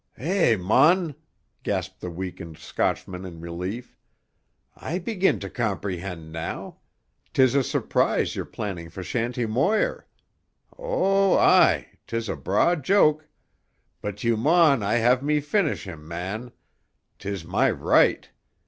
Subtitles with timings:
[0.17, 1.13] "Eh, mon!"
[1.61, 3.95] gasped the weakened Scotchman in relief.
[4.75, 6.77] "I begin to comprehend now.
[7.33, 10.07] 'Tis a surprise you're planning for Shanty Moir.
[10.75, 11.99] Oh, aye!
[12.07, 13.27] 'Tis a braw joke.
[14.01, 16.51] But you maun l'ave me finish him, man;
[17.19, 18.27] 'tis my right.